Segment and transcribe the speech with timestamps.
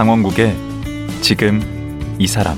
[0.00, 0.56] 강원국의
[1.20, 1.60] 지금
[2.18, 2.56] 이 사람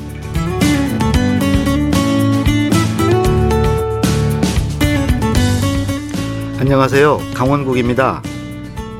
[6.61, 7.19] 안녕하세요.
[7.35, 8.23] 강원국입니다.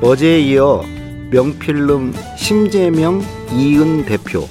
[0.01, 0.83] 어제에 이어
[1.31, 4.49] 명필름 심재명 이은 대표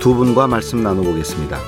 [0.00, 1.58] 두 분과 말씀 나눠보겠습니다.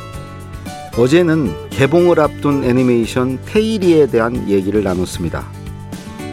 [0.97, 5.47] 어제는 개봉을 앞둔 애니메이션 테일리에 대한 얘기를 나눴습니다.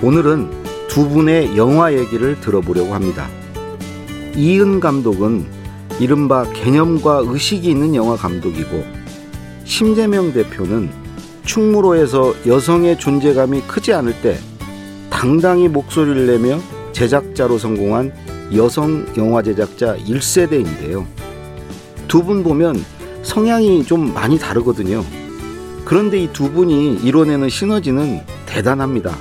[0.02, 3.28] 오늘은 두 분의 영화 얘기를 들어보려고 합니다.
[4.36, 5.46] 이은 감독은
[6.00, 8.84] 이른바 개념과 의식이 있는 영화 감독이고
[9.64, 10.90] 심재명 대표는
[11.46, 14.38] 충무로에서 여성의 존재감이 크지 않을 때
[15.10, 16.60] 당당히 목소리를 내며
[16.92, 18.12] 제작자로 성공한
[18.54, 21.06] 여성 영화 제작자 1세대인데요.
[22.08, 22.84] 두 분 보면
[23.24, 25.04] 성향이 좀 많이 다르거든요.
[25.86, 29.16] 그런데 이 두 분이 이뤄내는 시너지는 대단합니다.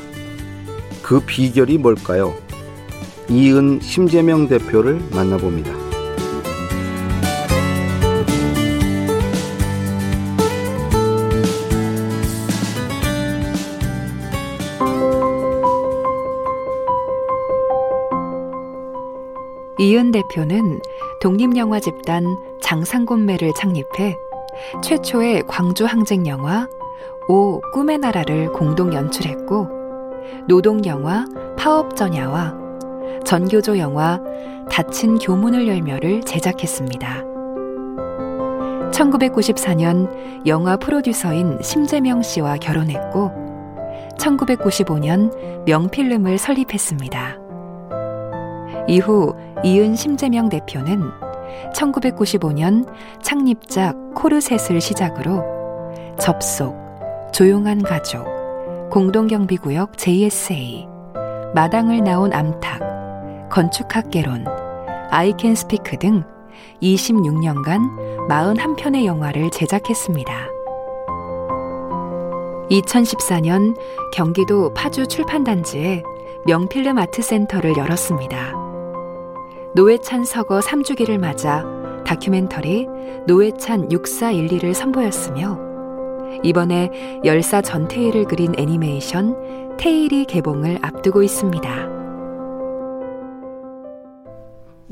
[1.03, 2.35] 그 비결이 뭘까요?
[3.29, 5.73] 이은 심재명 대표를 만나봅니다.
[19.79, 20.81] 이은 대표는
[21.21, 22.25] 독립영화 집단
[22.63, 24.17] 장상곤매를 창립해
[24.83, 26.69] 최초의 광주 항쟁 영화
[27.29, 29.69] 오 꿈의 나라를 공동 연출했고
[30.47, 31.27] 노동 영화
[31.59, 32.64] 파업전야와
[33.25, 34.21] 전교조 영화
[34.71, 37.25] 닫힌 교문을 열며를 제작했습니다.
[38.93, 40.09] 1994년
[40.47, 43.31] 영화 프로듀서인 심재명 씨와 결혼했고
[44.19, 47.39] 1995년 명필름을 설립했습니다.
[48.87, 49.35] 이후
[49.65, 51.11] 이은 심재명 대표는
[51.75, 52.87] 1995년
[53.23, 55.43] 창립작 코르셋을 시작으로
[56.19, 56.77] 접속,
[57.33, 58.25] 조용한 가족,
[58.91, 60.87] 공동경비구역 JSA,
[61.55, 62.94] 마당을 나온 암탉,
[63.55, 64.47] 건축학개론,
[65.13, 66.25] I Can Speak 등
[66.83, 70.49] 26년간 41편의 영화를 제작했습니다.
[72.69, 73.77] 2014년
[74.13, 76.03] 경기도 파주 출판단지에
[76.47, 78.55] 명필름 아트센터를 열었습니다.
[79.77, 81.65] 노회찬 서거 3주기를 맞아
[82.05, 82.89] 다큐멘터리
[83.29, 85.61] 노회찬 6412를 선보였으며
[86.43, 91.94] 이번에 열사 전태일을 그린 애니메이션 테일이 개봉을 앞두고 있습니다.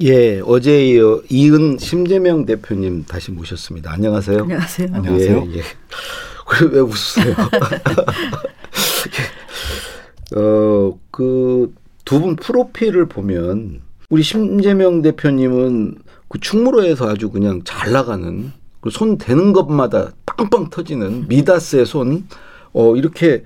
[0.00, 3.92] 예, 어제 이어 이은 심재명 대표님 다시 모셨습니다.
[3.92, 4.40] 안녕하세요.
[4.42, 4.88] 안녕하세요.
[4.92, 5.46] 안녕하세요.
[5.52, 5.62] 예, 예.
[6.70, 7.34] 왜 웃으세요?
[10.36, 11.72] 어, 그
[12.04, 13.80] 두 분 프로필을 보면
[14.10, 15.96] 우리 심재명 대표님은
[16.28, 18.52] 그 충무로에서 아주 그냥 잘 나가는
[18.90, 22.26] 손 대는 것마다 빵빵 터지는 미다스의 손,
[22.72, 23.44] 어, 이렇게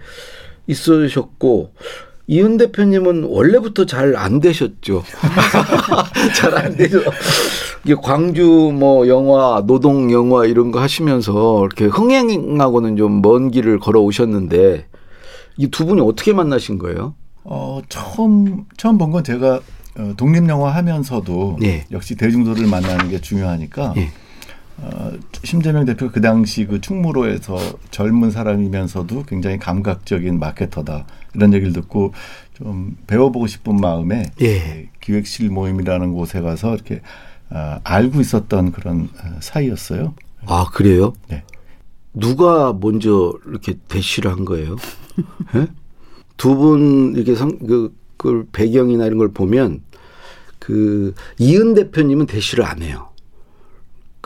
[0.66, 1.74] 있으셨고,
[2.28, 5.04] 이은 대표님은 원래부터 잘 안 되셨죠.
[6.36, 7.00] 잘 안 되죠.
[7.84, 14.00] 이게 광주 뭐 영화, 노동 영화 이런 거 하시면서 이렇게 흥행하고는 좀 먼 길을 걸어
[14.00, 14.86] 오셨는데,
[15.58, 17.14] 이 두 분이 어떻게 만나신 거예요?
[17.44, 19.60] 어, 처음, 처음 본 건 제가
[19.98, 21.86] 어, 독립 영화 하면서도 예.
[21.92, 24.10] 역시 대중도를 만나는 게 중요하니까 예.
[24.78, 27.56] 어, 심재명 대표 그 당시 그 충무로에서
[27.90, 32.12] 젊은 사람이면서도 굉장히 감각적인 마케터다 이런 얘기를 듣고
[32.54, 34.88] 좀 배워보고 싶은 마음에 예.
[35.00, 37.00] 기획실 모임이라는 곳에 가서 이렇게
[37.50, 40.14] 어, 알고 있었던 그런 어, 사이였어요.
[40.46, 41.12] 아, 그래요?
[41.28, 41.42] 네.
[42.12, 44.76] 누가 먼저 이렇게 대시를 한 거예요?
[45.56, 45.66] 예?
[46.36, 49.82] 두분 이렇게 성, 그, 그 배경이나 이런 걸 보면
[50.58, 53.10] 그 이은 대표님은 대시를 안 해요.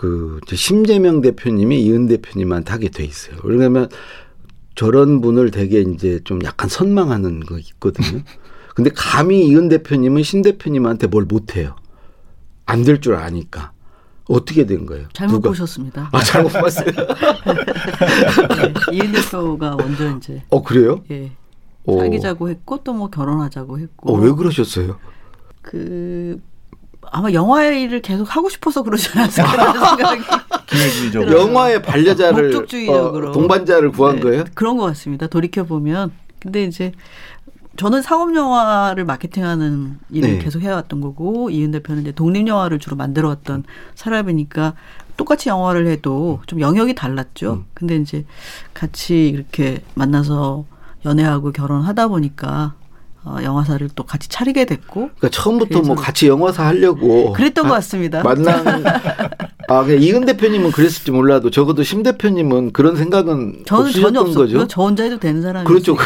[0.00, 3.36] 그 심재명 대표님이 이은 대표님한테 하게 돼 있어요.
[3.44, 3.86] 왜냐하면
[4.74, 8.22] 저런 분을 되게 이제 좀 약간 선망하는 거 있거든요.
[8.74, 11.76] 근데 감히 이은 대표님은 신 대표님한테 뭘 못해요.
[12.64, 13.72] 안 될 줄 아니까.
[14.26, 15.06] 어떻게 된 거예요?
[15.12, 15.50] 잘못 누가?
[15.50, 16.08] 보셨습니다.
[16.12, 16.86] 아, 잘못 봤어요.
[18.56, 21.02] 네, 이은 대표가 먼저 이제 어, 그래요?
[21.10, 21.30] 예
[21.84, 21.98] 어.
[21.98, 24.98] 사귀자고 했고 또 뭐 결혼하자고 했고 어, 왜 그러셨어요?
[25.60, 26.40] 그
[27.12, 30.22] 아마 영화 일을 계속 하고 싶어서 그러지 않았을까 생각이
[30.66, 31.40] 기회주의적으로.
[31.40, 33.30] 영화의 반려자를 목적주의적으로.
[33.30, 34.44] 어, 동반자를 구한 네, 거예요?
[34.54, 35.26] 그런 것 같습니다.
[35.26, 36.92] 돌이켜 보면 근데 이제
[37.76, 40.38] 저는 상업 영화를 마케팅하는 일을 네.
[40.38, 43.64] 계속 해왔던 거고 이은 대표는 이제 독립 영화를 주로 만들어왔던
[43.94, 44.74] 사람이니까
[45.16, 47.52] 똑같이 영화를 해도 좀 영역이 달랐죠.
[47.52, 47.64] 음.
[47.74, 48.24] 근데 이제
[48.74, 50.64] 같이 이렇게 만나서
[51.04, 52.74] 연애하고 결혼하다 보니까
[53.24, 57.76] 어, 영화사를 또 같이 차리게 됐고 그러니까 처음부터 뭐 같이 영화사 하려고 그랬던 것 아,
[57.76, 58.22] 같습니다.
[58.22, 58.82] 만난
[59.68, 64.46] 아 그냥 이근 대표님은 그랬을지 몰라도 적어도 심 대표님은 그런 생각은 저는 전혀 없었고요.
[64.46, 64.66] 거죠.
[64.68, 65.96] 저 혼자 해도 되는 사람이 그렇죠.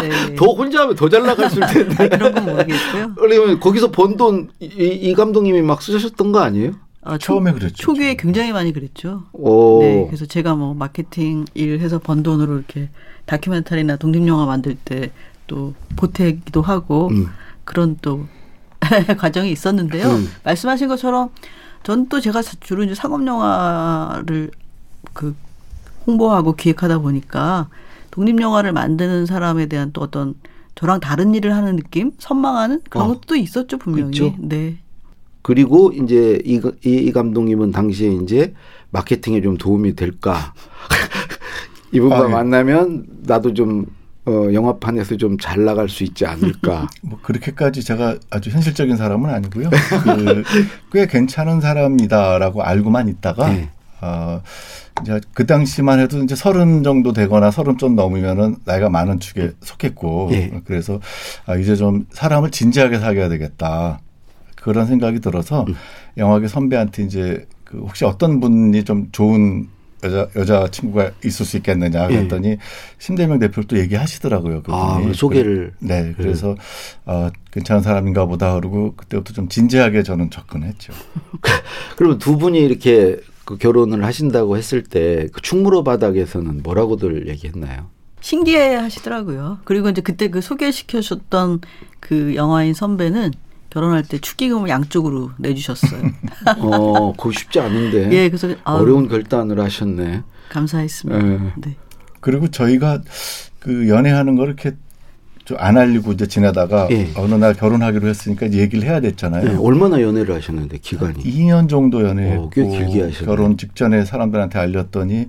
[0.00, 0.34] 네.
[0.36, 2.08] 더 혼자 하면 더 잘 나갔을 텐데.
[2.08, 3.14] 그런 건 모르겠고요.
[3.18, 6.72] 그러면 거기서 번 돈 이 감독님이 막 쓰셨던 거 아니에요?
[7.02, 7.74] 어, 초, 처음에 그랬죠.
[7.74, 9.24] 초기에 굉장히 많이 그랬죠.
[9.32, 9.80] 오.
[9.82, 12.88] 네, 그래서 제가 뭐 마케팅 일 해서 번 돈으로 이렇게
[13.26, 15.10] 다큐멘터리나 독립영화 만들 때
[15.46, 17.28] 또 보태기도 하고 음.
[17.64, 18.26] 그런 또
[19.18, 20.06] 과정이 있었는데요.
[20.08, 20.28] 음.
[20.44, 21.30] 말씀하신 것처럼
[21.82, 24.50] 전 또 제가 주로 이제 상업 영화를
[25.12, 25.34] 그
[26.06, 27.68] 홍보하고 기획하다 보니까
[28.10, 30.34] 독립 영화를 만드는 사람에 대한 또 어떤
[30.74, 33.14] 저랑 다른 일을 하는 느낌, 선망하는 그런 어.
[33.14, 34.10] 것도 있었죠 분명히.
[34.10, 34.34] 있죠.
[34.38, 34.78] 네.
[35.42, 38.54] 그리고 이제 이, 이, 이 감독님은 당시에 이제
[38.90, 40.54] 마케팅에 좀 도움이 될까.
[41.92, 42.32] 이분과 아, 예.
[42.32, 43.86] 만나면 나도 좀
[44.26, 46.86] 어, 영화판에서 좀 잘 나갈 수 있지 않을까.
[47.02, 49.70] 뭐 그렇게까지 제가 아주 현실적인 사람은 아니고요.
[49.70, 50.42] 그,
[50.92, 53.68] 꽤 괜찮은 사람이다라고 알고만 있다가 네.
[54.00, 54.40] 어,
[55.02, 60.30] 이제 그 당시만 해도 이제 서른 정도 되거나 서른 좀 넘으면은 나이가 많은 축에 속했고
[60.32, 60.52] 예.
[60.64, 61.00] 그래서
[61.46, 64.00] 아, 이제 좀 사람을 진지하게 사귀어야 되겠다
[64.56, 65.74] 그런 생각이 들어서 음.
[66.16, 69.68] 영화계 선배한테 이제 그 혹시 어떤 분이 좀 좋은
[70.04, 72.16] 여자 여자 친구가 있을 수 있겠느냐 예.
[72.16, 72.58] 그랬더니
[72.98, 74.62] 신대명 대표를 또 얘기하시더라고요.
[74.68, 75.14] 아, 그분이.
[75.14, 75.72] 소개를.
[75.80, 76.54] 네, 그래서
[77.06, 80.92] 어, 괜찮은 사람인가 보다 그러고 그때부터 좀 진지하게 저는 접근했죠.
[81.96, 87.86] 그러면 두 분이 이렇게 그 결혼을 하신다고 했을 때 그 충무로 바닥에서는 뭐라고들 얘기했나요?
[88.20, 89.58] 신기해 하시더라고요.
[89.64, 91.60] 그리고 이제 그때 그 소개시켜 줬던
[92.00, 93.32] 그 영화인 선배는
[93.74, 96.00] 결혼할 때 축의금을 양쪽으로 내주셨어요.
[96.58, 98.10] 어, 그거 쉽지 않은데.
[98.12, 100.22] 예, 그래서 아유, 어려운 결단을 하셨네.
[100.48, 101.26] 감사했습니다.
[101.26, 101.40] 예.
[101.56, 101.76] 네.
[102.20, 103.00] 그리고 저희가
[103.58, 104.70] 그 연애하는 걸 이렇게
[105.44, 107.10] 좀 안 알리고 이제 지내다가 예.
[107.16, 109.50] 어느 날 결혼하기로 했으니까 이제 얘기를 해야 됐잖아요.
[109.50, 111.22] 예, 얼마나 연애를 하셨는데 기간이?
[111.22, 113.26] 2년 정도 연애했고 어, 꽤 길게 하셨네.
[113.26, 115.26] 결혼 직전에 사람들한테 알렸더니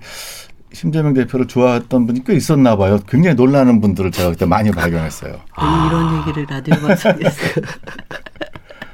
[0.72, 3.00] 심재명 대표를 좋아했던 분이 꽤 있었나 봐요.
[3.08, 5.32] 굉장히 놀라는 분들을 제가 그때 많이 발견했어요.
[5.58, 7.62] 괜히 이런 얘기를 라디오 방송에서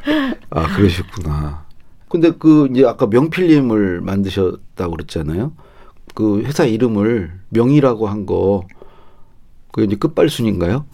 [0.50, 1.66] 아 그러셨구나.
[2.10, 5.54] 근데 그 이제 아까 명필님을 만드셨다고 그랬잖아요.
[6.14, 8.68] 그 회사 이름을 명이라고 한 거.
[9.72, 10.86] 그 이제 끝발순인가요?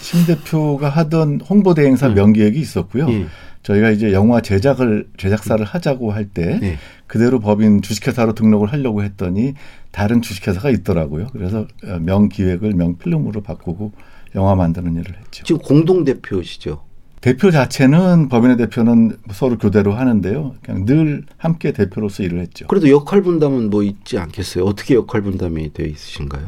[0.00, 2.14] 심 대표가 하던 홍보대 행사 음.
[2.14, 3.08] 명기획이 있었고요.
[3.08, 3.26] 예.
[3.62, 6.78] 저희가 이제 영화 제작을 제작사를 하자고 할때 네.
[7.06, 9.54] 그대로 법인 주식회사로 등록을 하려고 했더니
[9.92, 11.28] 다른 주식회사가 있더라고요.
[11.32, 13.92] 그래서 어, 명기획을 명필름으로 바꾸고
[14.34, 15.44] 영화 만드는 일을 했죠.
[15.44, 16.82] 지금 공동 대표시죠.
[17.22, 20.56] 대표 자체는 법인의 대표는 서로 교대로 하는데요.
[20.60, 22.66] 그냥 늘 함께 대표로서 일을 했죠.
[22.66, 24.64] 그래도 역할 분담은 뭐 있지 않겠어요?
[24.64, 26.46] 어떻게 역할 분담이 되어 있으신가요?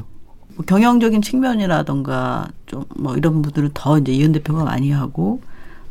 [0.56, 5.40] 뭐 경영적인 측면이라던가 좀 뭐 이런 분들은 더 이제 이은 대표가 많이 하고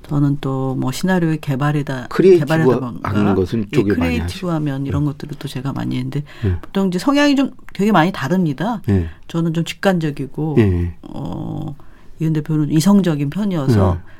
[0.08, 4.18] 저는 또 뭐 시나리오의 개발에다 creative 개발하다던가 하는 것은 예, 쪽에 많이 네.
[4.18, 6.58] creative 하면 이런 것들을 또 제가 많이 했는데 예.
[6.62, 8.82] 보통 이제 성향이 좀 되게 많이 다릅니다.
[8.90, 9.08] 예.
[9.30, 10.96] 저는 좀 직관적이고 예.
[11.04, 11.74] 어
[12.20, 14.14] 이은 대표는 이성적인 편이어서 예.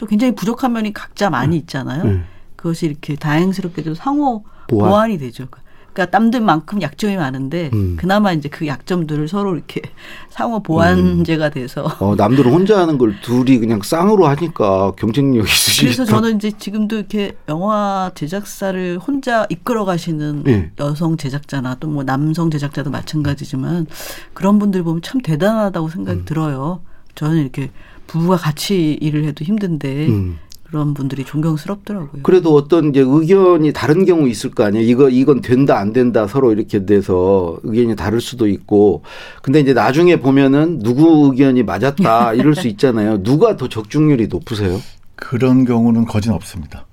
[0.00, 2.06] 또 굉장히 부족한 면이 각자 많이 있잖아요.
[2.06, 2.22] 예.
[2.56, 4.88] 그것이 이렇게 다행스럽게도 상호 보완.
[4.88, 5.10] 보완.
[5.10, 5.46] 이 되죠.
[5.92, 7.96] 그러니까 남들만큼 약점이 많은데 음.
[7.98, 9.82] 그나마 이제 그 약점들을 서로 이렇게
[10.30, 15.82] 상호 보완제가 돼서 어, 남들은 혼자 하는 걸 둘이 그냥 쌍으로 하니까 경쟁력 있으시죠.
[15.82, 20.70] 그래서 저는 이제 지금도 이렇게 영화 제작사를 혼자 이끌어 가시는 네.
[20.80, 23.86] 여성 제작자나 또 뭐 남성 제작자도 마찬가지지만
[24.32, 26.24] 그런 분들 보면 참 대단하다고 생각이 음.
[26.24, 26.80] 들어요.
[27.20, 27.70] 저는 이렇게
[28.06, 30.38] 부부가 같이 일을 해도 힘든데 음.
[30.62, 32.22] 그런 분들이 존경스럽더라고요.
[32.22, 34.86] 그래도 어떤 이제 의견이 다른 경우 있을 거 아니에요.
[34.88, 39.02] 이거 이건 된다 안 된다 서로 이렇게 돼서 의견이 다를 수도 있고.
[39.42, 43.22] 근데 이제 나중에 보면은 누구 의견이 맞았다 이럴 수 있잖아요.
[43.22, 44.80] 누가 더 적중률이 높으세요?
[45.14, 46.86] 그런 경우는 거진 없습니다.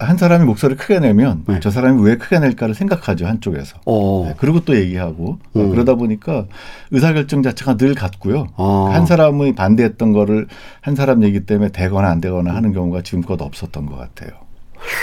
[0.00, 1.60] 한 사람이 목소리를 크게 내면 네.
[1.60, 3.76] 저 사람이 왜 크게 낼까를 생각하죠 한쪽에서.
[3.84, 4.24] 어.
[4.28, 5.70] 네, 그리고 또 얘기하고 어, 음.
[5.70, 6.46] 그러다 보니까
[6.90, 8.48] 의사결정 자체가 늘 같고요.
[8.56, 8.88] 어.
[8.90, 10.46] 한 사람이 반대했던 거를
[10.80, 14.30] 한 사람 얘기 때문에 되거나 안 되거나 하는 경우가 지금껏 없었던 것 같아요.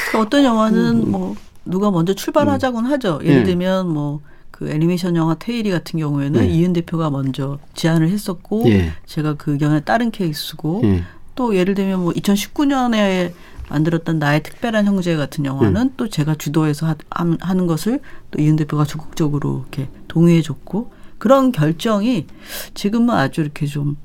[0.09, 3.19] 그러니까 어떤 영화는 뭐 누가 먼저 출발하자곤 하죠.
[3.21, 3.39] 예를 음.
[3.39, 3.43] 네.
[3.43, 6.47] 들면 뭐그 애니메이션 영화 테일이 같은 경우에는 네.
[6.47, 8.93] 이은 대표가 먼저 제안을 했었고 예.
[9.05, 11.03] 제가 그 의견에 따른 케이스고 예.
[11.35, 13.31] 또 예를 들면 뭐 2019년에
[13.69, 15.93] 만들었던 나의 특별한 형제 같은 영화는 음.
[15.97, 17.99] 또 제가 주도해서 하, 함- 하는 것을
[18.31, 22.27] 또 이은 대표가 적극적으로 이렇게 동의해줬고 그런 결정이
[22.73, 23.97] 지금은 아주 이렇게 좀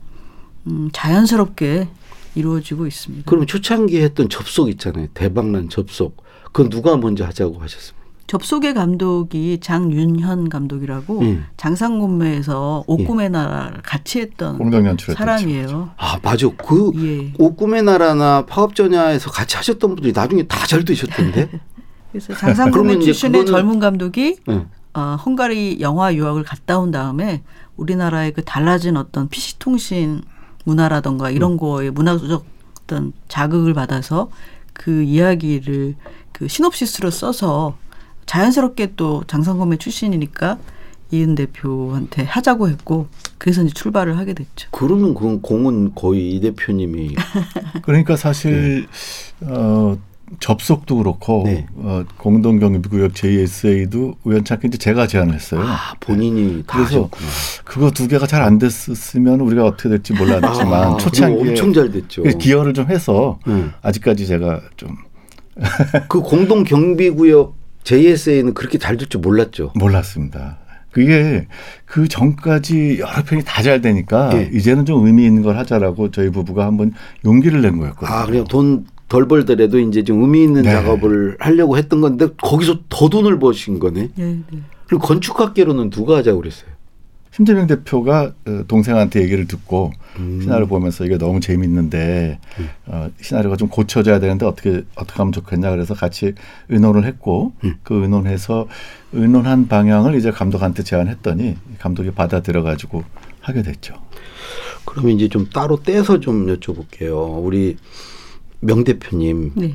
[0.66, 1.88] 음, 자연스럽게
[2.34, 3.30] 이루어지고 있습니다.
[3.30, 5.08] 그럼 초창기에 했던 접속 있잖아요.
[5.14, 6.22] 대박난 접속.
[6.46, 8.01] 그건 누가 먼저 하자고 하셨습니까?
[8.32, 11.44] 접속의 감독이 장윤현 감독이라고 음.
[11.58, 14.58] 장상곰매에서 옥꿈의 나라를 같이 했던
[14.98, 15.90] 사람이에요.
[15.98, 16.48] 아 맞아.
[16.56, 17.34] 그 예.
[17.38, 21.50] 옥꿈의 나라나 파업전야에서 같이 하셨던 분들이 나중에 다 잘 되셨던데.
[22.10, 24.64] 그래서 장상곰매 그러면 이제 출신의 젊은 감독이 네.
[24.94, 27.42] 어, 헝가리 영화 유학을 갔다 온 다음에
[27.76, 30.22] 우리나라의 그 달라진 어떤 PC 통신
[30.64, 32.46] 문화라던가 이런 거에 문화적
[32.80, 34.30] 어떤 자극을 받아서
[34.72, 35.96] 그 이야기를
[36.32, 37.76] 그 시놉시스로 써서
[38.32, 40.56] 자연스럽게 또 장상검의 출신이니까
[41.10, 44.68] 이은 대표한테 하자고 했고 그래서 이제 출발을 하게 됐죠.
[44.70, 47.14] 그러면 그 공은 거의 이 대표님이
[47.82, 48.86] 그러니까 사실
[49.42, 49.98] 어,
[50.40, 51.66] 접속도 그렇고 네.
[51.76, 55.60] 어, 공동 경비구역 JSA도 우연찮게 이제 제가 제안을 했어요.
[55.66, 57.28] 아 본인이 다 그래서 하셨구나.
[57.64, 62.22] 그거 두 개가 잘 안 됐으면 우리가 어떻게 될지 몰랐지만 아, 초창기에 엄청 잘 됐죠.
[62.22, 63.72] 그 기여를 좀 해서 음.
[63.82, 64.96] 아직까지 제가 좀
[66.08, 69.72] 그 공동 경비구역 JSA는 그렇게 잘 될 줄 몰랐죠.
[69.76, 70.58] 몰랐습니다.
[70.90, 71.46] 그게
[71.86, 74.50] 그 전까지 여러 편이 다 잘 되니까 예.
[74.52, 76.92] 이제는 좀 의미 있는 걸 하자라고 저희 부부가 한번
[77.24, 78.14] 용기를 낸 거였거든요.
[78.16, 80.70] 아 그냥 돈 덜 벌더라도 이제 좀 의미 있는 네.
[80.70, 84.08] 작업을 하려고 했던 건데 거기서 더 돈을 버신 거네.
[84.14, 84.58] 네, 네.
[84.88, 86.70] 그리고 건축학계로는 누가 하자고 그랬어요.
[87.32, 90.40] 심재명 대표가 어, 동생한테 얘기를 듣고 음.
[90.42, 92.38] 시나리오 보면서 이게 너무 재밌는데
[92.86, 96.34] 어, 시나리오가 좀 고쳐져야 되는데 어떻게 어떻게 하면 좋겠냐 그래서 같이
[96.68, 97.76] 의논을 했고 음.
[97.82, 98.68] 그 의논해서
[99.12, 103.02] 의논한 방향을 이제 감독한테 제안했더니 감독이 받아들여 가지고
[103.40, 103.94] 하게 됐죠.
[104.84, 107.42] 그러면 이제 좀 따로 떼서 좀 여쭤볼게요.
[107.42, 107.78] 우리
[108.60, 109.52] 명 대표님.
[109.56, 109.74] 네.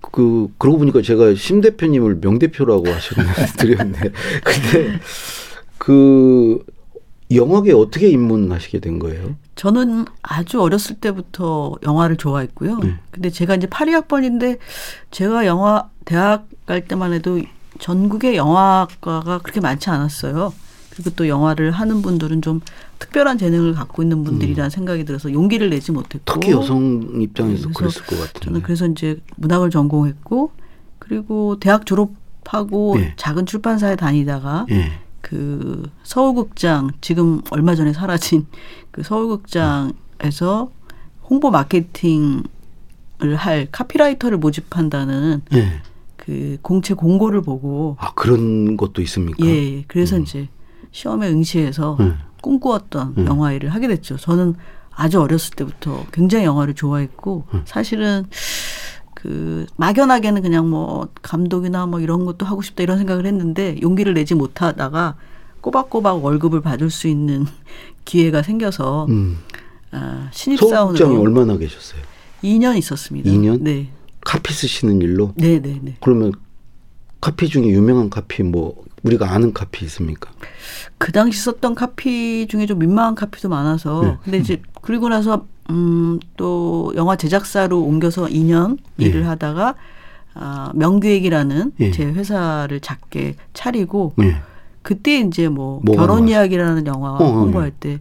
[0.00, 3.98] 그 그러고 보니까 제가 심 대표님을 명 대표라고 하셨네 드렸네.
[4.42, 5.00] 근데
[5.78, 6.64] 그
[7.30, 9.36] 영화계 어떻게 입문하시게 된 거예요?
[9.56, 12.78] 저는 아주 어렸을 때부터 영화를 좋아했고요.
[12.78, 12.98] 네.
[13.10, 14.58] 근데 제가 이제 82학번인데
[15.10, 17.40] 제가 영화 대학 갈 때만 해도
[17.78, 20.52] 전국에 영화과가 그렇게 많지 않았어요.
[20.90, 22.60] 그리고 또 영화를 하는 분들은 좀
[23.00, 26.40] 특별한 재능을 갖고 있는 분들이라는 생각이 들어서 용기를 내지 못했고 음.
[26.40, 28.44] 특히 여성 입장에서 그래서 그랬을 것 같은데.
[28.44, 30.52] 저는 그래서 이제 문학을 전공했고
[31.00, 33.14] 그리고 대학 졸업하고 예.
[33.16, 34.92] 작은 출판사에 다니다가 예.
[35.24, 38.46] 그 서울극장 지금 얼마 전에 사라진
[38.90, 40.70] 그 서울극장에서
[41.22, 42.42] 홍보 마케팅을
[43.34, 45.80] 할 카피라이터를 모집한다는 예.
[46.18, 49.46] 그 공채 공고를 보고 아 그런 것도 있습니까?
[49.46, 50.48] 예 그래서 이제
[50.92, 52.18] 시험에 응시해서 음.
[52.42, 53.26] 꿈꾸었던 음.
[53.26, 54.18] 영화 일을 하게 됐죠.
[54.18, 54.54] 저는
[54.90, 57.62] 아주 어렸을 때부터 굉장히 영화를 좋아했고 음.
[57.64, 58.26] 사실은
[59.24, 64.34] 그 막연하게는 그냥 뭐 감독이나 뭐 이런 것도 하고 싶다 이런 생각을 했는데 용기를 내지
[64.34, 65.16] 못하다가
[65.62, 67.46] 꼬박꼬박 월급을 받을 수 있는
[68.04, 69.38] 기회가 생겨서 음.
[69.92, 72.02] 아, 서울국장에 신입 사원으로 얼마나 계셨어요?
[72.42, 73.30] 2년 있었습니다.
[73.30, 73.62] 2년?
[73.62, 73.88] 네.
[74.20, 75.32] 카피 쓰시는 일로?
[75.36, 75.96] 네, 네, 네.
[76.00, 76.32] 그러면
[77.22, 80.32] 카피 중에 유명한 카피 뭐 우리가 아는 카피 있습니까?
[80.98, 84.18] 그 당시 썼던 카피 중에 좀 민망한 카피도 많아서 네.
[84.22, 89.06] 근데 이제 그리고 나서 음, 또 영화 제작사로 옮겨서 2년 예.
[89.06, 89.74] 일을 하다가
[90.34, 91.90] 아, 명기획이라는 예.
[91.90, 94.36] 제 회사를 작게 차리고 네.
[94.82, 96.28] 그때 이제 뭐 뭐가 결혼?
[96.28, 98.00] 이야기라는 영화 어, 어, 홍보할 때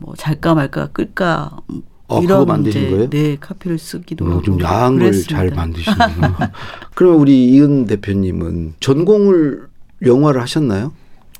[0.00, 1.58] 뭐 잘까 말까 끌까
[2.08, 3.10] 어, 이런 그거 만드신 이제 거예요?
[3.10, 5.12] 네 카피를 쓰기도 어, 좀 야한 걸.
[5.22, 6.52] 잘 만드시는구나.
[6.94, 9.68] 그러면 우리 이은 대표님은 전공을
[10.04, 10.92] 영화를 하셨나요?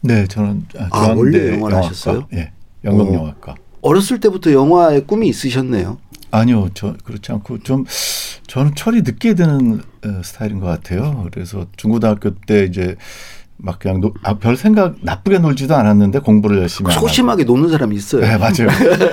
[0.02, 1.76] 네, 저는 아, 아, 원래 영화를 영화과.
[1.78, 2.28] 하셨어요?
[2.34, 2.52] 예,
[2.84, 3.14] 연극 어.
[3.14, 3.54] 영화과.
[3.82, 5.98] 어렸을 때부터 영화에 꿈이 있으셨네요.
[6.30, 7.84] 아니요, 저 그렇지 않고 좀
[8.46, 11.26] 저는 철이 늦게 드는 어, 스타일인 것 같아요.
[11.32, 12.96] 그래서 중고등학교 때 이제
[13.56, 17.08] 막 그냥 노, 아, 별 생각 나쁘게 놀지도 않았는데 공부를 열심히 안 하고.
[17.08, 18.22] 소심하게 노는 사람이 있어요.
[18.22, 18.68] 네, 맞아요.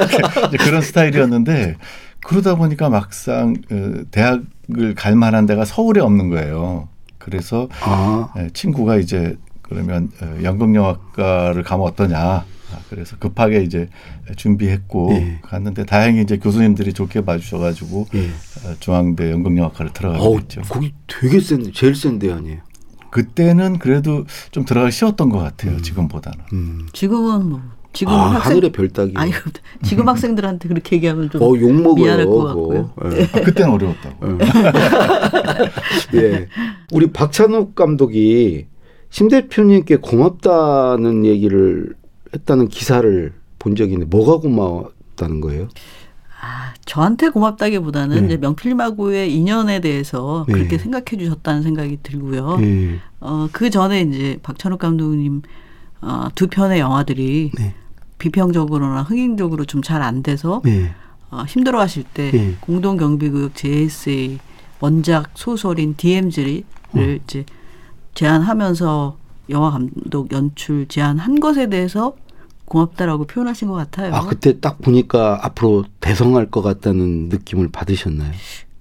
[0.59, 1.75] 그런 스타일이었는데
[2.23, 6.87] 그러다 보니까 막상 어, 대학을 갈 만한 데가 서울에 없는 거예요.
[7.17, 12.45] 그래서 아, 예, 친구가 이제 그러면 어, 연극영화과를 가면 어떠냐.
[12.87, 13.89] 아, 그래서 급하게 이제
[14.35, 15.39] 준비했고 예.
[15.43, 18.19] 갔는데 다행히 이제 교수님들이 좋게 봐주셔가지고 예.
[18.27, 20.61] 어, 중앙대 연극영화과를 들어가게 됐죠.
[20.61, 22.59] 거기 되게 센, 제일 센 데 아니에요.
[23.11, 25.81] 그때는 그래도 좀 들어가기 쉬웠던 것 같아요.
[25.81, 26.39] 지금보다는.
[26.53, 26.87] 음.
[26.93, 27.61] 지금은 뭐
[27.93, 29.13] 지금 아, 학생 하늘의 별따기.
[29.15, 29.31] 아니
[29.83, 31.95] 지금 학생들한테 그렇게 얘기하면 좀 어, 욕 먹어요.
[32.03, 32.43] 미안할 것.
[32.43, 32.91] 같고요.
[33.15, 33.23] 예.
[33.33, 34.37] 아, 그때는 어려웠다고.
[36.15, 36.47] 예.
[36.91, 38.67] 우리 박찬욱 감독이
[39.09, 41.95] 심 대표님께 고맙다는 얘기를
[42.33, 45.67] 했다는 기사를 본 적이 있는데 뭐가 고마웠다는 거예요?
[46.39, 48.25] 아, 저한테 고맙다기보다는 네.
[48.25, 50.53] 이제 명필마구의 인연에 대해서 네.
[50.53, 52.57] 그렇게 생각해 주셨다는 생각이 들고요.
[52.61, 52.99] 예.
[53.19, 55.41] 어, 그 전에 이제 박찬욱 감독님
[56.01, 57.73] 어, 두 편의 영화들이 네.
[58.19, 60.91] 비평적으로나 흥행적으로 좀 잘 안 돼서 예.
[61.31, 62.55] 어, 힘들어 하실 때 네.
[62.61, 64.39] 공동경비구역 JSA
[64.79, 66.99] 원작 소설인 DMZ를 어.
[67.23, 67.43] 이제
[68.13, 69.17] 제안하면서
[69.49, 72.15] 영화 감독 연출 제안한 것에 대해서
[72.65, 74.13] 고맙다라고 표현하신 것 같아요.
[74.13, 78.31] 아 그때 딱 보니까 앞으로 대성할 것 같다는 느낌을 받으셨나요?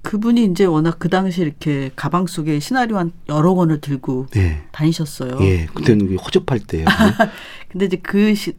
[0.02, 4.62] 그분이 이제 워낙 그 당시 이렇게 가방 속에 시나리오 한 여러 권을 들고 네.
[4.70, 5.38] 다니셨어요.
[5.40, 6.86] 예, 그때는 허접할 때예요.
[7.68, 8.52] 근데 이제 그 시,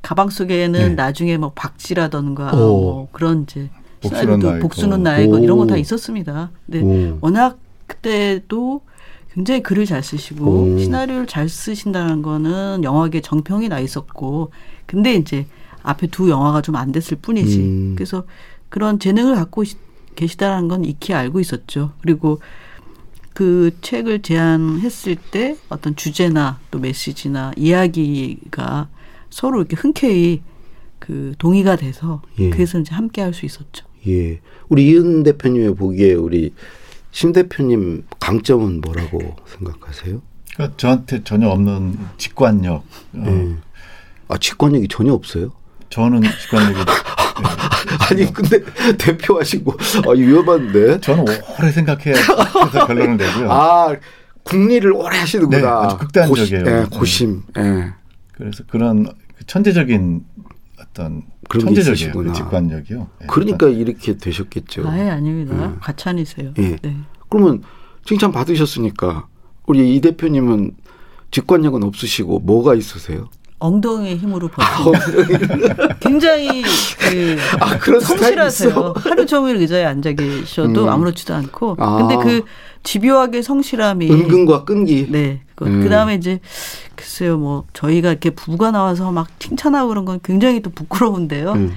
[0.00, 0.88] 가방 속에는 네.
[0.94, 2.56] 나중에 뭐 박쥐라던가 오.
[2.56, 3.68] 뭐 그런 이제
[4.02, 5.02] 시나리오도 복수는 것.
[5.02, 5.78] 나의 것 이런 거다 오.
[5.78, 6.50] 있었습니다.
[6.66, 7.18] 근데 오.
[7.20, 8.80] 워낙 그때도
[9.34, 10.78] 굉장히 글을 잘 쓰시고 오.
[10.78, 14.50] 시나리오를 잘 쓰신다는 거는 영화계 정평이 나 있었고
[14.86, 15.46] 근데 이제
[15.82, 17.58] 앞에 두 영화가 좀 안 됐을 뿐이지.
[17.58, 17.92] 음.
[17.96, 18.24] 그래서
[18.68, 19.76] 그런 재능을 갖고 시-
[20.14, 21.92] 계시다는 건 익히 알고 있었죠.
[22.02, 22.40] 그리고
[23.34, 28.88] 그 책을 제안했을 때 어떤 주제나 또 메시지나 이야기가
[29.30, 30.42] 서로 이렇게 흔쾌히
[30.98, 32.50] 그 동의가 돼서 예.
[32.50, 33.86] 그래서 이제 함께 할 수 있었죠.
[34.06, 36.52] 예, 우리 이은 대표님의 보기에 우리
[37.12, 40.20] 심 대표님 강점은 뭐라고 생각하세요?
[40.54, 42.84] 그러니까 저한테 전혀 없는 직관력.
[43.14, 43.56] 어, 예.
[44.28, 45.52] 아 직관력이 전혀 없어요?
[45.90, 46.80] 저는 직관력이
[48.10, 48.62] 아니 근데
[48.96, 49.72] 대표하시고
[50.06, 51.00] 아 위험한데.
[51.00, 51.24] 저는
[51.58, 53.52] 오래 생각해서 결론을 내고요.
[53.52, 53.94] 아
[54.42, 55.60] 국리를 오래 하시는구나.
[55.60, 56.64] 네, 아주 극단적이에요.
[56.64, 56.86] 고심, 예, 네.
[56.90, 57.42] 고심.
[57.58, 57.92] 예.
[58.32, 59.04] 그래서 그런
[59.36, 60.24] 그 천재적인
[60.80, 61.72] 어떤 그런.
[61.72, 62.32] 있으시구나.
[62.32, 63.08] 그 직관력이요.
[63.22, 63.26] 예.
[63.26, 64.88] 그러니까 이렇게 되셨겠죠.
[64.88, 65.72] 아예 아닙니다.
[65.74, 65.78] 예.
[65.80, 66.54] 과찬이세요.
[66.58, 66.76] 예.
[66.76, 66.96] 네.
[67.28, 67.62] 그러면
[68.04, 69.26] 칭찬 받으셨으니까
[69.66, 70.72] 우리 이 대표님은
[71.30, 73.28] 직관력은 없으시고 뭐가 있으세요?
[73.62, 76.62] 엉덩이의 힘으로 버티는 굉장히
[76.98, 78.94] 그 아 그런 성실하세요.
[78.96, 80.88] 하루 종일 의자에 앉아 계셔도 음.
[80.88, 81.76] 아무렇지도 않고.
[81.78, 81.96] 아.
[81.96, 82.44] 근데 그
[82.82, 85.06] 집요하게 성실함이 은근과 끈기.
[85.10, 85.40] 네.
[85.54, 85.82] 그 음.
[85.82, 86.40] 그다음에 이제
[86.96, 91.52] 글쎄요 뭐 저희가 이렇게 부부가 나와서 막 칭찬하고 그런 건 굉장히 또 부끄러운데요.
[91.52, 91.72] 음.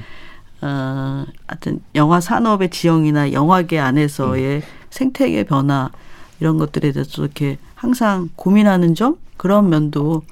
[0.61, 5.91] 어, 하여튼 영화 산업의 지형이나 영화계 안에서의 생태계 변화
[6.39, 10.23] 이런 것들에 대해서 이렇게 항상 고민하는 점 그런 면도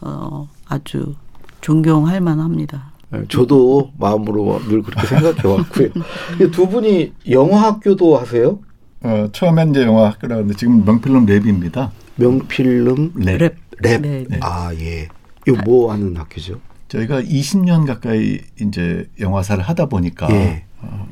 [0.00, 1.14] 어, 아주
[1.60, 2.92] 존경할 만합니다.
[3.14, 5.88] 예, 저도 마음으로 늘 그렇게 생각해 왔고요.
[6.52, 8.58] 두 분이 영화 학교도 하세요?
[9.02, 11.90] 어, 처음엔 이제 영화 학교라 그러는데 지금 명필름 Lab입니다.
[12.16, 13.38] 명필름 Lab.
[13.38, 13.56] Lab.
[13.80, 14.00] Lab.
[14.02, 14.38] 네, 네.
[14.42, 15.08] 아 예.
[15.46, 16.60] 이거 뭐 하는 학교죠?
[16.88, 20.64] 저희가 20년 가까이 이제 영화사를 하다 보니까 예.
[20.82, 21.06] 어,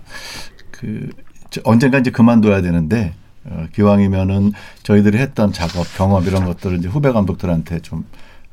[0.71, 1.09] 그
[1.51, 3.15] 저- 언젠가 이제 그만둬야 되는데
[3.45, 8.05] 어, 기왕이면은 저희들이 했던 작업, 경험 이런 것들을 이제 후배 감독들한테 좀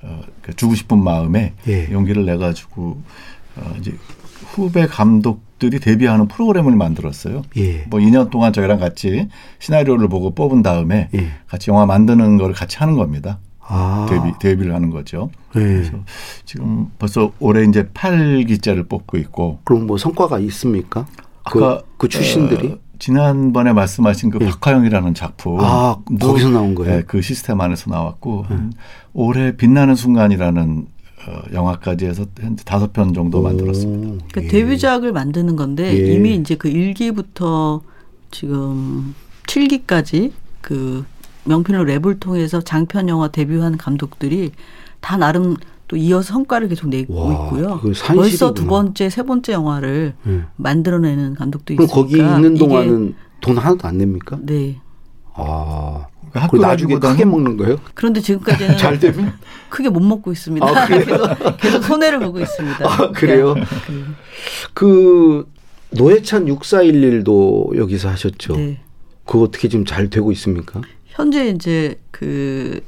[0.04, 1.90] 어, 그 주고 싶은 마음에 예.
[1.92, 3.02] 용기를 내 가지고
[3.56, 3.94] 어, 이제
[4.54, 7.44] 후배 감독들이 데뷔하는 프로그램을 만들었어요.
[7.58, 7.86] 예.
[7.90, 9.28] 뭐 2년 동안 저희랑 같이
[9.60, 11.32] 시나리오를 보고 뽑은 다음에 예.
[11.48, 13.40] 같이 영화 만드는 걸 같이 하는 겁니다.
[13.66, 14.06] 아.
[14.10, 15.30] 데뷔 데뷔를 하는 거죠.
[15.56, 15.60] 예.
[15.60, 15.94] 그래서
[16.46, 21.06] 지금 벌써 올해 이제 8기째를 뽑고 있고 그럼 뭐 성과가 있습니까?
[21.50, 22.78] 그, 아까 그 출신들이?
[23.04, 24.46] 어, 지난번에 말씀하신 그 예.
[24.46, 26.98] 박화영이라는 작품 아, 거기서 나온 거예요?
[26.98, 28.74] 네, 그 시스템 안에서 나왔고 한
[29.14, 30.88] 올해 빛나는 순간이라는
[31.28, 34.08] 어, 영화까지 해서 현재 다섯 편 정도 만들었습니다.
[34.08, 34.48] 오, 그러니까 예.
[34.48, 36.14] 데뷔작을 만드는 건데 예.
[36.14, 37.82] 이미 이제 그 1기부터
[38.32, 39.14] 지금
[39.48, 41.06] 7기까지 그
[41.46, 44.52] 명필로 랩을 통해서 장편 영화 데뷔한 감독들이
[45.02, 47.82] 다 나름 또 이어서 성과를 계속 내고 와, 있고요.
[48.08, 50.42] 벌써 두 번째, 세 번째 영화를 예.
[50.56, 54.38] 만들어내는 감독도 있으니까 거기 있는 동안은 돈 하나도 안 냅니까?
[54.42, 54.80] 네.
[55.34, 56.08] 아.
[56.32, 57.78] 학교 그리고 나중에 크게 한- 먹는 거예요?
[57.94, 59.34] 그런데 지금까지는 잘 되면?
[59.70, 60.66] 크게 못 먹고 있습니다.
[60.66, 60.86] 아?
[60.88, 62.80] 계속, 계속 손해를 보고 있습니다.
[62.90, 63.54] 아, 그래요?
[63.86, 65.48] 그, 그
[65.92, 68.56] 노회찬 6411도 여기서 하셨죠.
[68.56, 68.80] 네.
[69.26, 70.82] 그거 어떻게 지금 잘 되고 있습니까?
[71.06, 72.82] 현재 이제 그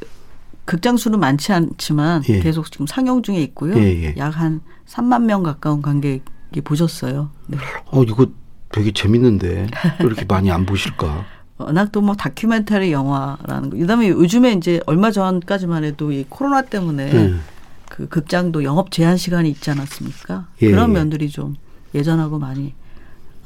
[0.66, 2.40] 극장 수는 많지 않지만 예.
[2.40, 3.78] 계속 지금 상영 중에 있고요.
[3.78, 4.16] 예, 예.
[4.18, 7.30] 약한 3만 명 가까운 관객이 보셨어요.
[7.48, 7.58] 네.
[7.92, 8.28] 어, 이거
[8.72, 9.68] 되게 재밌는데
[10.00, 11.26] 왜 이렇게 많이 안 보실까?
[11.58, 13.78] 워낙 또 뭐 다큐멘터리 영화라는 거.
[13.78, 17.34] 그다음에 요즘에 이제 얼마 전까지만 해도 이 코로나 때문에 네.
[17.90, 20.48] 그 극장도 영업 제한 시간이 있지 않았습니까?
[20.64, 20.94] 예, 그런 예.
[20.96, 21.56] 면들이 좀
[21.94, 22.74] 예전하고 많이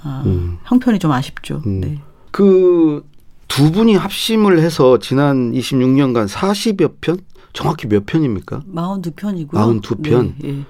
[0.01, 0.57] 아, 음.
[0.63, 1.61] 형편이 좀 아쉽죠.
[1.67, 1.81] 음.
[1.81, 1.99] 네.
[2.31, 3.05] 그
[3.49, 7.19] 두 분이 합심을 해서 지난 26년간 40여 편?
[7.51, 8.61] 정확히 몇 편입니까?
[8.73, 9.81] 42편이고요.
[9.81, 10.33] 42편?
[10.37, 10.63] 네.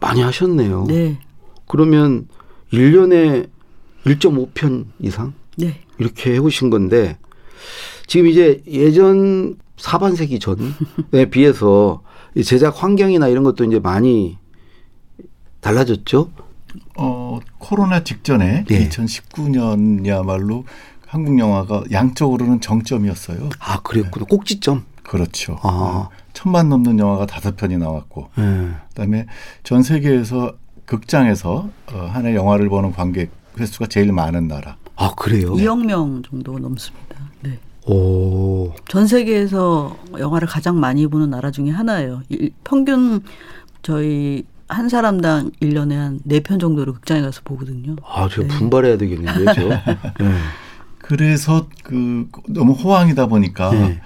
[0.00, 0.84] 많이 하셨네요.
[0.88, 0.94] 네.
[0.94, 1.20] 네.
[1.66, 2.28] 그러면
[2.72, 3.50] 1년에
[4.06, 5.80] 1.5편 이상 네.
[5.98, 7.18] 이렇게 해 오신 건데
[8.06, 12.02] 지금 이제 예전 사반세기 전에 비해서
[12.34, 14.38] 이 제작 환경이나 이런 것도 이제 많이
[15.60, 16.30] 달라졌죠.
[16.96, 18.88] 어, 코로나 직전에 예.
[18.88, 20.64] 2019년이야말로
[21.08, 23.48] 한국 영화가 양적으로는 정점이었어요.
[23.60, 24.26] 아 그랬구나.
[24.28, 24.84] 꼭지점.
[25.02, 25.58] 그렇죠.
[25.62, 26.08] 아.
[26.34, 28.68] 천만 넘는 영화가 다섯 편이 나왔고 예.
[28.90, 29.26] 그다음에
[29.64, 30.52] 전 세계에서
[30.84, 34.76] 극장에서 어, 한해 영화를 보는 관객 횟수가 제일 많은 나라.
[34.96, 35.54] 아 그래요.
[35.54, 37.16] 2억 명 정도 넘습니다.
[37.40, 37.58] 네.
[37.86, 38.72] 오.
[38.88, 42.22] 전 세계에서 영화를 가장 많이 보는 나라 중에 하나예요.
[42.28, 43.22] 일- 평균
[43.82, 47.96] 저희 한 사람당 1년에 한네편 정도로 극장에 가서 보거든요.
[48.06, 48.58] 아, 제가 네.
[48.58, 49.68] 분발해야 되겠는데요, 저.
[50.22, 50.34] 네.
[51.08, 53.98] 그래서 그 너무 호황이다 보니까 네.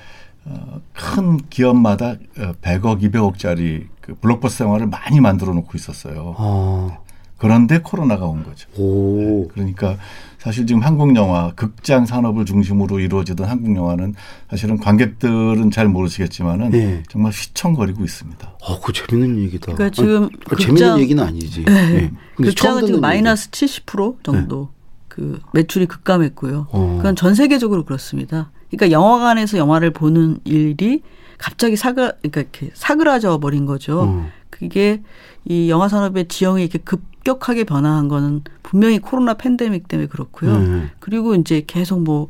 [0.45, 6.37] 어, 큰 기업마다 어, 100억, 200억짜리 그 블록버스 영화를 많이 만들어 놓고 있었어요.
[6.39, 6.99] 아,
[7.39, 8.69] 그런데 코로나가 온 거죠.
[8.77, 9.49] 오.
[9.49, 9.97] 그러니까
[10.39, 14.15] 사실 지금 한국 영화 극장 산업을 중심으로 이루어지던 한국 영화는
[14.49, 17.03] 사실은 관객들은 잘 모르시겠지만은 네.
[17.09, 18.49] 정말 휘청거리고 있습니다.
[18.65, 19.75] 아, 그 재밌는 얘기다.
[19.75, 21.65] 그러니까 지금 아, 재밌는 극장- 얘기는 아니지.
[21.65, 21.91] 네.
[21.91, 22.11] 네.
[22.37, 23.01] 극장은 지금 얘기.
[23.01, 24.71] 마이너스 70% 정도
[25.13, 26.69] 그 매출이 급감했고요.
[26.71, 26.95] 어.
[26.97, 28.51] 그건 전 세계적으로 그렇습니다.
[28.71, 31.03] 그러니까 영화관에서 영화를 보는 일이
[31.37, 34.01] 갑자기 사그 그러니까 이렇게 사그라져 버린 거죠.
[34.01, 34.27] 어.
[34.49, 35.03] 그게
[35.45, 40.59] 이 영화 산업의 지형이 이렇게 급격하게 변화한 거는 분명히 코로나 팬데믹 때문에 그렇고요.
[40.59, 40.91] 네.
[40.99, 42.29] 그리고 이제 계속 뭐,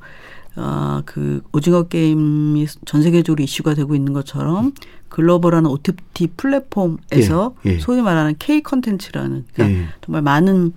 [0.57, 4.73] 아, 그 오징어 게임이 전 세계적으로 이슈가 되고 있는 것처럼
[5.09, 7.79] 글로벌한 OTT 플랫폼에서 예, 예.
[7.79, 9.87] 소위 말하는 K 컨텐츠라는 그러니까 예.
[10.01, 10.73] 정말 많은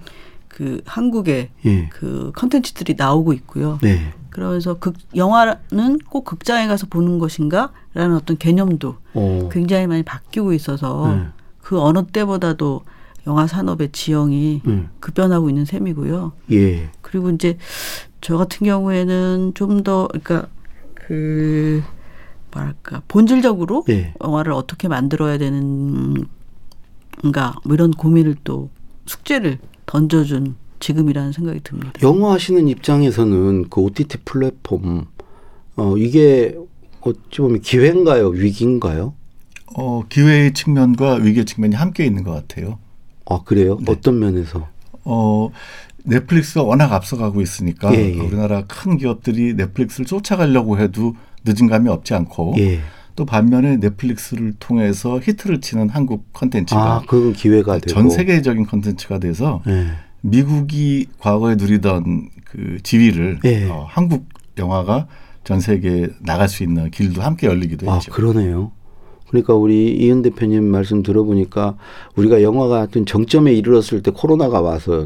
[0.56, 1.90] 그 한국의 예.
[1.90, 3.78] 그 컨텐츠들이 나오고 있고요.
[3.82, 4.14] 네.
[4.30, 9.50] 그러면서 극 영화는 꼭 극장에 가서 보는 것인가라는 어떤 개념도 어.
[9.52, 11.28] 굉장히 많이 바뀌고 있어서 네.
[11.62, 12.84] 그 어느 때보다도
[13.28, 14.90] 영화 산업의 지형이 음.
[15.02, 16.32] 급변하고 있는 셈이고요.
[16.54, 16.90] 예.
[17.02, 17.58] 그리고 이제
[18.22, 20.48] 저 같은 경우에는 좀 더 그러니까
[20.94, 21.84] 그
[22.54, 24.14] 뭐랄까 본질적으로 예.
[24.24, 26.24] 영화를 어떻게 만들어야 되는가
[27.66, 28.70] 뭐 이런 고민을 또
[29.06, 31.92] 숙제를 던져준 지금이라는 생각이 듭니다.
[32.04, 35.06] 영화 하시는 입장에서는 그 OTT 플랫폼
[35.76, 36.56] 어 이게
[37.02, 39.14] 어찌 보면 기회인가요, 위기인가요?
[39.78, 42.80] 어, 기회의 측면과 위기의 측면이 함께 있는 것 같아요.
[43.26, 43.78] 아 그래요?
[43.82, 43.92] 네.
[43.92, 44.68] 어떤 면에서?
[45.04, 45.50] 어,
[46.04, 48.20] 넷플릭스가 워낙 앞서가고 있으니까 예, 예.
[48.20, 52.80] 우리나라 큰 기업들이 넷플릭스를 쫓아가려고 해도 늦은 감이 없지 않고 예.
[53.16, 57.88] 또 반면에 넷플릭스를 통해서 히트를 치는 한국 컨텐츠가 아 그건 기회가 되고.
[57.88, 59.88] 전 세계적인 컨텐츠가 돼서 예.
[60.22, 63.70] 미국이 과거에 누리던 그 지위를 예.
[63.70, 64.26] 어, 한국
[64.58, 65.08] 영화가
[65.44, 68.12] 전 세계에 나갈 수 있는 길도 함께 열리기도 아 했죠.
[68.12, 68.72] 그러네요.
[69.30, 71.78] 그러니까 우리 이은 대표님 말씀 들어보니까
[72.16, 75.06] 우리가 영화가 어떤 정점에 이르렀을 때 코로나가 와서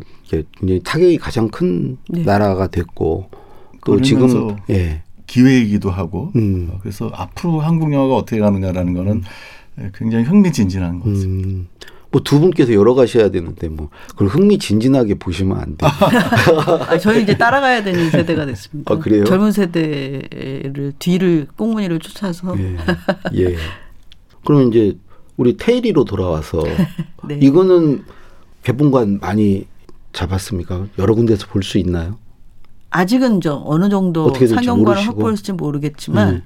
[0.61, 2.23] 이게 타격이 가장 큰 네.
[2.23, 3.29] 나라가 됐고
[3.85, 5.03] 또 지금 예.
[5.29, 6.69] 기회이기도 하고 음.
[6.71, 9.23] 어, 그래서 앞으로 한국 영화가 어떻게 가느냐라는 거는
[9.93, 11.47] 굉장히 흥미진진한 것 같습니다.
[11.49, 11.67] 음.
[12.11, 15.91] 뭐두 분께서 여러 가셔야 되는데 뭐 그걸 흥미진진하게 보시면 안 돼요.
[16.89, 18.91] 아, 저희 이제 따라가야 되는 세대가 됐습니다.
[18.91, 19.23] 아, 그래요?
[19.25, 22.77] 젊은 세대를 뒤를 꽁무니를 쫓아서 예.
[23.35, 23.55] 예.
[24.43, 24.97] 그러면 이제
[25.37, 26.63] 우리 테일리로 돌아와서
[27.29, 27.37] 네.
[27.39, 28.03] 이거는
[28.63, 29.67] 개봉관 많이
[30.11, 30.87] 잡았습니까?
[30.97, 32.17] 여러 군데서 볼 수 있나요?
[32.91, 35.01] 아직은 저 어느 정도 상영관을.
[35.07, 36.41] 확보했을지 모르겠지만 네.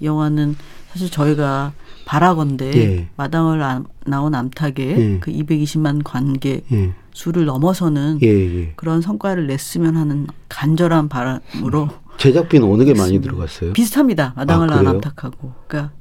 [0.00, 0.56] 이 영화는
[0.92, 1.72] 사실 저희가
[2.04, 3.08] 바라건대 예.
[3.16, 5.18] 마당을 안- 나온 암탉에 예.
[5.20, 6.92] 그 220만 관객 예.
[7.12, 8.72] 수를 넘어서는 예, 예.
[8.76, 13.20] 그런 성과를 냈으면 하는 간절한 바람으로 제작비는 어느 게 많이.
[13.20, 13.72] 들어갔어요?
[13.72, 14.32] 비슷합니다.
[14.36, 14.90] 마당을 아, 그래요?
[14.90, 15.52] 암탉하고.
[15.66, 15.92] 그러니까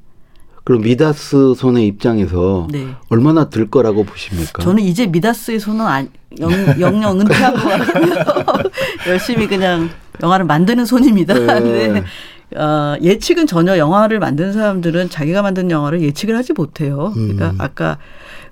[0.63, 2.87] 그럼 미다스 손의 입장에서 네.
[3.09, 4.61] 얼마나 들 거라고 보십니까?
[4.61, 7.75] 저는 이제 미다스의 손은 안- 영, 영영 같고요.
[9.07, 9.89] 열심히 그냥
[10.21, 11.33] 영화를 만드는 손입니다.
[11.33, 11.45] 네.
[11.45, 12.03] 근데
[12.55, 17.11] 어, 예측은 전혀 영화를 만드는 사람들은 자기가 만든 영화를 예측을 하지 못해요.
[17.13, 17.55] 그러니까 음.
[17.59, 17.97] 아까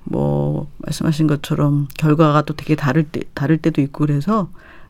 [0.04, 4.50] 뭐 말씀하신 것처럼 결과가 또 되게 다를 때 다를 때도 있고 그래서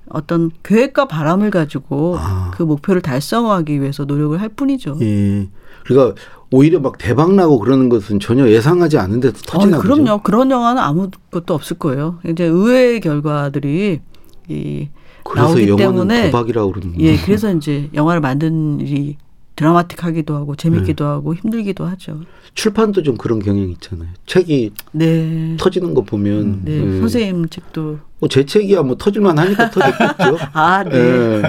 [0.10, 2.52] 어떤 계획과 바람을 가지고 아.
[2.54, 4.98] 그 목표를 달성하기 위해서 노력을 할 뿐이죠.
[5.02, 5.48] 예.
[5.86, 6.20] 그러니까
[6.52, 9.94] 오히려 막 대박 나고 그러는 것은 전혀 예상하지 않은 데서 터지나 어, 보죠?
[9.94, 10.22] 그럼요.
[10.24, 12.20] 그런 영화는 아무것도 없을 거예요.
[12.28, 14.00] 이제 의외의 결과들이
[14.48, 14.88] 이
[15.24, 17.04] 그래서 나오기 영화는 때문에 도박이라고 그러는구나.
[17.06, 19.18] 예, 그래서 이제 영화를 만드는 일이
[19.56, 21.10] 드라마틱하기도 하고 재밌기도 네.
[21.10, 22.22] 하고 힘들기도 하죠.
[22.56, 24.10] 출판도 좀 그런 경향 있잖아요.
[24.26, 25.56] 책이 네.
[25.60, 27.00] 터지는 거 보면 네, 예.
[27.00, 30.38] 선생님 책도 뭐 제 책이야 뭐 터질만 하니까 터졌겠죠.
[30.54, 31.42] 아, 네.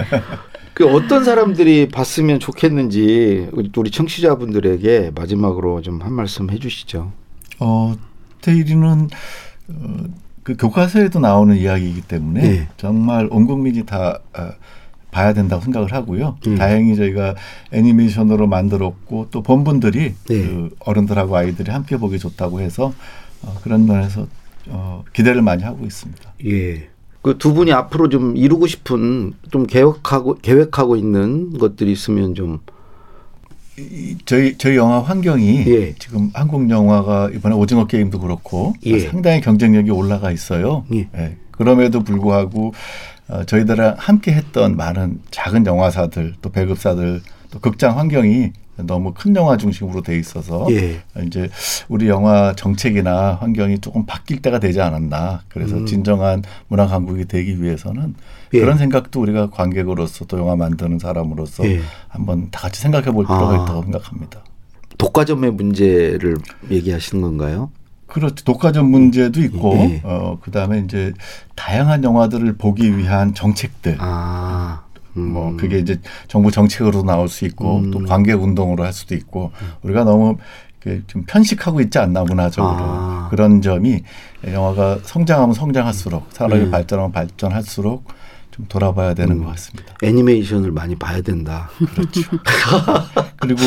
[0.71, 0.75] 예.
[0.75, 7.13] 그 어떤 사람들이 봤으면 좋겠는지 우리- 우리 청취자분들에게 마지막으로 좀 한 말씀 해주시죠.
[7.59, 7.95] 어,
[8.41, 9.09] 테일이는
[9.69, 9.97] 어,
[10.43, 12.69] 그 교과서에도 나오는 이야기이기 때문에 네.
[12.77, 14.51] 정말 온 국민이 다 어,
[15.11, 16.39] 봐야 된다고 생각을 하고요.
[16.47, 16.57] 음.
[16.57, 17.35] 다행히 저희가
[17.73, 20.47] 애니메이션으로 만들었고 또 본분들이 네.
[20.47, 22.95] 그 어른들하고 아이들이 함께 보기 좋다고 해서
[23.43, 24.27] 어, 그런 면에서
[24.69, 26.33] 어, 기대를 많이 하고 있습니다.
[26.47, 26.89] 예.
[27.23, 32.61] 그 두 분이 앞으로 좀 이루고 싶은 좀 계획하고 계획하고 있는 것들이 있으면 좀
[33.79, 35.95] 이- 저희 저희 영화 환경이 예.
[35.99, 38.99] 지금 한국 영화가 이번에 오징어 게임도 그렇고 예.
[39.01, 40.85] 상당히 경쟁력이 올라가 있어요.
[40.93, 41.09] 예.
[41.17, 41.37] 예.
[41.53, 42.73] 그럼에도 불구하고
[43.29, 48.51] 어, 저희들랑 함께 했던 많은 작은 영화사들 또 배급사들 또 극장 환경이
[48.87, 51.01] 너무 큰 영화 중심으로 돼 있어서 예.
[51.27, 51.49] 이제
[51.89, 55.43] 우리 영화 정책이나 환경이 조금 바뀔 때가 되지 않았나.
[55.49, 55.87] 그래서 음.
[55.87, 58.15] 진정한 문화 강국이 되기 위해서는
[58.55, 58.61] 예.
[58.61, 61.81] 그런 생각도 우리가 관객으로서 또 영화 만드는 사람으로서 예.
[62.09, 63.63] 한번 다 같이 생각해 볼 필요가 아.
[63.63, 64.45] 있다고 생각합니다.
[64.99, 66.37] 독과점의 문제를
[66.71, 67.71] 얘기하시는 건가요?
[68.11, 68.45] 그렇죠.
[68.45, 70.01] 독과점 문제도 있고, 예.
[70.05, 71.15] 어, 그 다음에 이제
[71.55, 73.97] 다양한 영화들을 보기 위한 정책들.
[74.01, 74.80] 아,
[75.17, 75.33] 음.
[75.33, 77.91] 뭐 그게 이제 정부 정책으로도 나올 수 있고 음.
[77.91, 80.37] 또 관객 운동으로 할 수도 있고 우리가 너무
[81.07, 83.29] 좀 편식하고 있지 않나 문화적으로 아.
[83.31, 84.03] 그런 점이
[84.47, 86.71] 영화가 성장하면 성장할수록 사람이 음.
[86.71, 88.05] 발전하면 발전할수록
[88.61, 89.95] 좀 돌아봐야 되는 것 같습니다.
[90.03, 91.71] 애니메이션을 많이 봐야 된다.
[91.95, 92.23] 그렇죠.
[93.41, 93.61] 그리고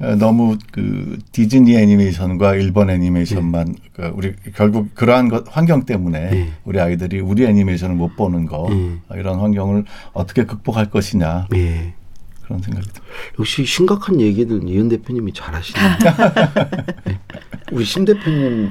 [0.00, 6.52] 어, 너무 그 디즈니 애니메이션과 일본 애니메이션만 그 우리 결국 그러한 것, 환경 때문에 예.
[6.64, 8.98] 우리 아이들이 우리 애니메이션을 못 보는 거 예.
[9.08, 11.94] 어, 이런 환경을 어떻게 극복할 것이냐 예.
[12.42, 13.04] 그런 생각이 듭니다.
[13.38, 15.84] 역시 심각한 얘기는 이은 대표님이 잘하시네요.
[17.04, 17.20] 네.
[17.72, 18.70] 우리 심 대표님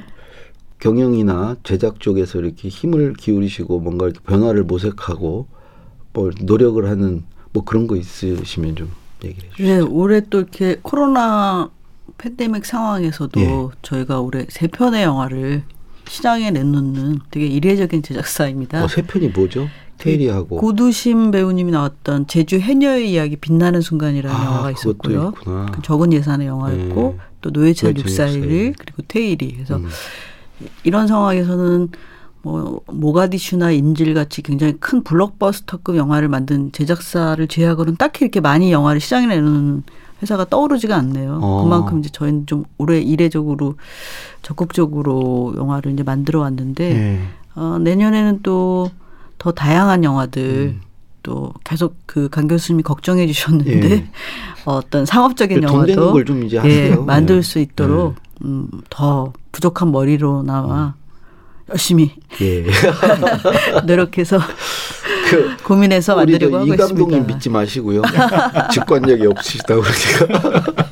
[0.80, 5.57] 경영이나 제작 쪽에서 이렇게 힘을 기울이시고 뭔가 이렇게 변화를 모색하고
[6.18, 8.92] 뭐 노력을 하는 뭐 그런 거 있으시면 좀
[9.24, 9.64] 얘기해 주시죠.
[9.64, 11.70] 네, 올해 또 이렇게 코로나
[12.18, 13.68] 팬데믹 상황에서도 예.
[13.84, 15.64] 저희가 올해 세 편의 영화를
[16.08, 18.84] 시장에 내놓는 되게 이례적인 제작사입니다.
[18.84, 19.68] 어, 세 편이 뭐죠?
[20.00, 25.34] 테일이하고 고두심 배우님이 나왔던 제주 해녀의 이야기 빛나는 순간이라는 아, 영화가 있었고요.
[25.34, 27.50] 그 적은 예산의 영화였고 네.
[27.50, 28.74] 또641 641.
[28.78, 29.88] 그리고 테일이 그래서 음.
[30.84, 31.90] 이런 상황에서는
[32.48, 39.00] 뭐 모가디슈나 인질 같이 굉장히 큰 블록버스터급 영화를 만든 제작사를 제외하고는 딱히 이렇게 많이 영화를
[39.02, 39.84] 시장에 내놓는
[40.22, 41.40] 회사가 떠오르지가 않네요.
[41.42, 41.64] 어.
[41.64, 43.76] 그만큼 이제 저희는 좀 올해 이례적으로
[44.42, 47.20] 적극적으로 영화를 이제 만들어 왔는데 예.
[47.56, 48.90] 어, 내년에는 또
[49.38, 50.82] 더 다양한 영화들 음.
[51.24, 54.08] 또 계속 그 강 교수님이 걱정해 주셨는데 예.
[54.66, 56.96] 어떤 상업적인 영화도 걸좀 이제 예.
[56.96, 57.42] 만들 예.
[57.42, 60.96] 수 있도록 음, 더 부족한 머리로 나와
[61.70, 62.66] 열심히 예.
[63.86, 64.40] 노력해서
[65.30, 67.34] 그 고민해서 만들려고 저 하고 이 감독님 있습니다.
[67.34, 68.02] 믿지 마시고요.
[68.72, 70.64] 직관력이 없으시다 그러니까.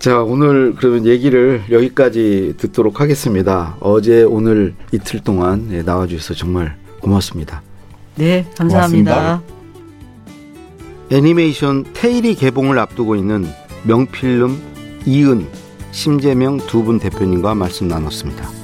[0.00, 3.76] 자 오늘 그러면 얘기를 여기까지 듣도록 하겠습니다.
[3.80, 7.62] 어제 오늘 이틀 동안 예, 나와 주셔서 정말 고맙습니다.
[8.16, 9.14] 네, 감사합니다.
[9.14, 9.60] 고맙습니다.
[11.12, 13.46] 애니메이션 테일이 개봉을 앞두고 있는
[13.84, 14.60] 명필름
[15.06, 15.46] 이은
[15.92, 18.59] 심재명 두 분 대표님과 말씀 나눴습니다.